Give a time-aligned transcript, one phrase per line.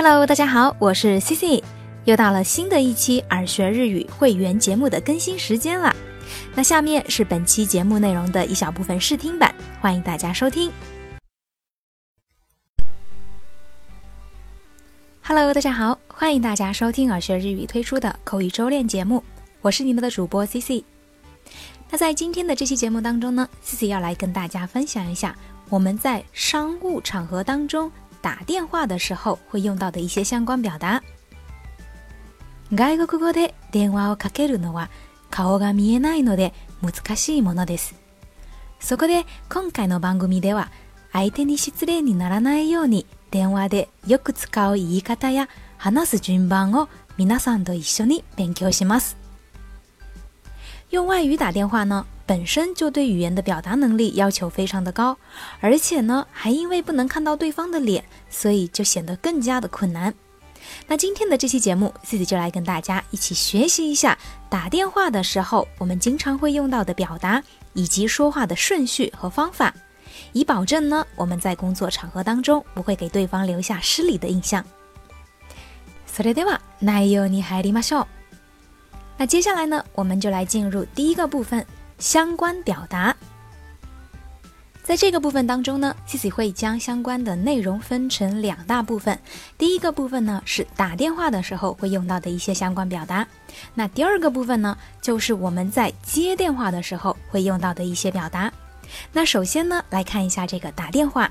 [0.00, 1.60] Hello，大家好，我是 C C，
[2.04, 5.92] 又到了新的一期耳学日语会员节目的更新时间了。
[6.54, 10.70] 那下面是本期节目内容的一小部分试听版，欢迎大家收听。
[15.24, 19.20] Hello，大家好，欢迎大家收听耳学日语推出的口语周练节目，
[19.62, 20.84] 我是你们的主播 C C。
[21.90, 25.34] 那在今天的这期节目当中呢，C C 要来跟大家分享一下
[25.68, 27.90] 我们在商务场合当中。
[28.22, 31.02] 打電話的時候會用到的一些相關表達。
[32.72, 34.90] 外国語で電話をかけるのは
[35.30, 36.52] 顔が見えないので
[36.82, 37.94] 難しいものです。
[38.80, 40.70] そこで今回の番組では
[41.12, 49.27] 相手に失礼にならないように電話でよく使う言い方や話す順番を皆さんと一緒に勉強します。
[50.90, 55.16] 用外语打电话呢，本身就对语言的表达能力要求非常的高，
[55.60, 60.14] 而且呢，还因为不能看到对方的脸，所以就显得更加的困难。
[60.86, 64.16] 那今天的这期节目，自己就来跟大家一起学习一下
[64.48, 67.42] 打电话的时候我们经常会用到的表达，
[67.74, 69.74] 以及说话的顺序和方法，
[70.32, 74.64] 以保证呢我们在工作场合当中不会给对方留下失礼的印象。
[76.10, 78.06] それでは内容に入りましょう。
[79.20, 81.64] 那接下来呢，我们就来进入第一个部分，
[81.98, 83.14] 相关表达。
[84.84, 89.18] 在这个部分当中呢，自己会将相关的内容分成两大部分。
[89.58, 93.26] 第一个部分呢是打电话的时候会用到的一些相关表达，
[93.74, 98.50] 那第二个部分呢就是我们在接电话的时候会用到的一些表达。
[99.12, 101.28] 那首先呢，来看一下这个打电话。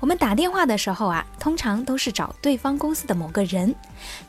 [0.00, 3.72] 我们打电话的时候啊，通常都是找对方公司的某个人。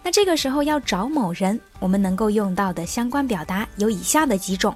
[0.03, 4.75] 那这个时候要找某人，我们能够用到的相关表达有以下的几种。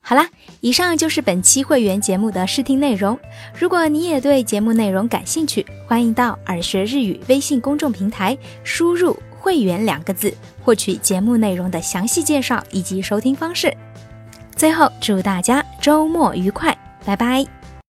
[0.00, 0.28] 好啦，
[0.60, 3.18] 以上就是本期会员节目的试听内容。
[3.58, 13.74] 如果你也对节目内容感兴趣，欢迎到耳学日语微信公众平台输入“会员”两个字，获取节目内容的详细介绍以及收听方式。
[14.56, 17.46] 最后，祝大家周末愉快，拜拜。